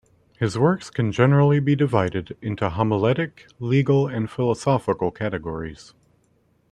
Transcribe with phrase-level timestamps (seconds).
[0.39, 5.93] His works can generally be divided into homiletic, legal, and philosophical categories.